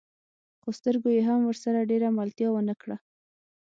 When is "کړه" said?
2.81-2.97